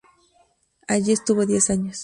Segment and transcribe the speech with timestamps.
[0.87, 1.99] Allí estuvo diez años.